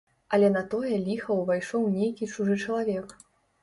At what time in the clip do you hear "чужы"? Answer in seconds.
2.35-2.63